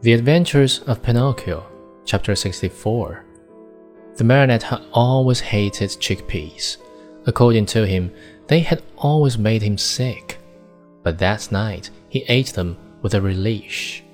[0.00, 1.66] The Adventures of Pinocchio,
[2.04, 3.24] Chapter 64.
[4.14, 6.76] The Marionette had always hated chickpeas.
[7.26, 8.12] According to him,
[8.46, 10.38] they had always made him sick.
[11.02, 14.04] But that night, he ate them with a relish.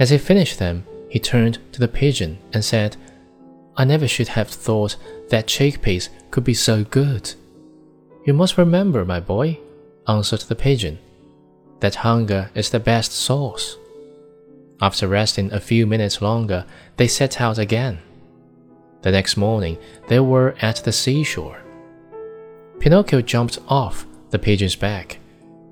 [0.00, 2.96] As he finished them, he turned to the pigeon and said,
[3.76, 4.96] I never should have thought
[5.28, 7.32] that chickpeas could be so good.
[8.26, 9.60] You must remember, my boy,
[10.08, 10.98] answered the pigeon,
[11.78, 13.76] that hunger is the best sauce.
[14.82, 18.00] After resting a few minutes longer, they set out again.
[19.02, 21.62] The next morning, they were at the seashore.
[22.80, 25.18] Pinocchio jumped off the pigeon's back,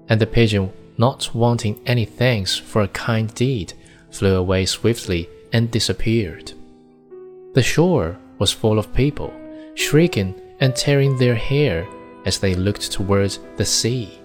[0.09, 3.73] and the pigeon, not wanting any thanks for a kind deed,
[4.11, 6.53] flew away swiftly and disappeared.
[7.55, 9.33] The shore was full of people,
[9.75, 11.85] shrieking and tearing their hair
[12.27, 14.21] as they looked towards the sea.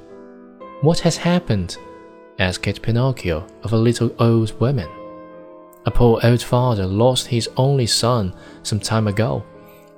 [0.82, 1.76] What has happened?
[2.40, 4.90] Asked Pinocchio of a little old woman.
[5.86, 8.34] A poor old father lost his only son
[8.64, 9.44] some time ago,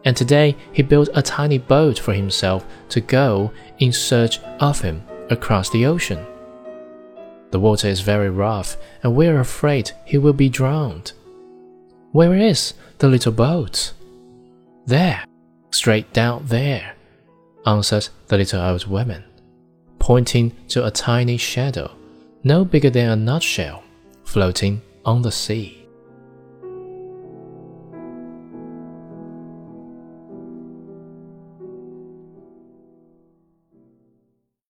[0.04, 5.02] and today he built a tiny boat for himself to go in search of him
[5.30, 6.26] across the ocean.
[7.52, 11.14] The water is very rough, and we are afraid he will be drowned.
[12.12, 13.94] Where is the little boat?
[14.86, 15.24] There,
[15.72, 16.96] straight down there,
[17.66, 19.24] answered the little old woman,
[20.00, 21.97] pointing to a tiny shadow
[22.48, 23.84] no bigger than a nutshell,
[24.24, 25.87] floating on the sea.